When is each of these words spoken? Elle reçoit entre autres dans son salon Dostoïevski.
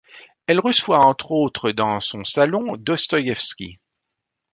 Elle 0.47 0.59
reçoit 0.59 1.05
entre 1.05 1.29
autres 1.31 1.71
dans 1.73 1.99
son 1.99 2.23
salon 2.25 2.75
Dostoïevski. 2.75 3.77